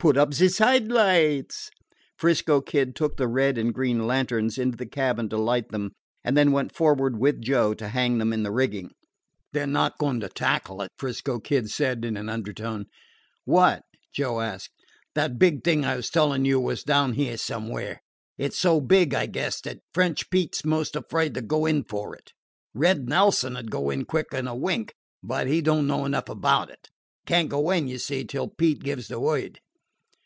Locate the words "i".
15.86-15.96, 19.14-19.24